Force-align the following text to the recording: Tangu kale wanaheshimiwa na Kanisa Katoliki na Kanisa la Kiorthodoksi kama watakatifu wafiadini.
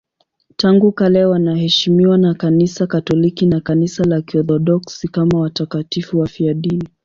Tangu 0.55 0.91
kale 0.91 1.25
wanaheshimiwa 1.25 2.17
na 2.17 2.33
Kanisa 2.33 2.87
Katoliki 2.87 3.45
na 3.45 3.61
Kanisa 3.61 4.03
la 4.03 4.21
Kiorthodoksi 4.21 5.07
kama 5.07 5.39
watakatifu 5.39 6.19
wafiadini. 6.19 6.89